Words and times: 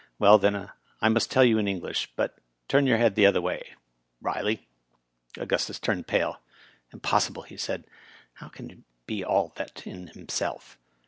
"Well, 0.17 0.39
then, 0.39 0.71
I 0.99 1.09
must 1.09 1.29
tell 1.29 1.43
you 1.43 1.59
in 1.59 1.67
English, 1.67 2.09
but 2.15 2.35
turn 2.67 2.87
your 2.87 2.97
head 2.97 3.13
the 3.13 3.27
other 3.27 3.39
way. 3.39 3.75
Riley...." 4.19 4.67
Augustus 5.37 5.77
turned 5.79 6.07
pale." 6.07 6.41
Impossible 6.91 7.43
I" 7.43 7.47
he 7.49 7.57
said." 7.57 7.83
How 8.39 8.47
can 8.47 8.69
he 8.71 8.77
be 9.05 9.23
all 9.23 9.53
that 9.57 9.85
in 9.85 10.07
himself?" 10.07 10.79